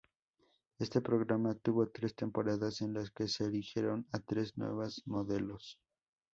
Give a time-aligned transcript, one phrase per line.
[0.79, 5.79] Este programa tuvo tres temporadas en las que se eligieron a tres nuevas modelos.